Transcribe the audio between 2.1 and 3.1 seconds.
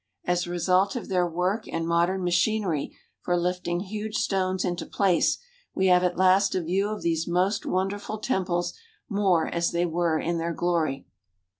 machinery